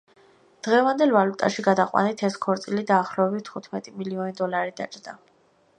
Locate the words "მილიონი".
4.01-4.37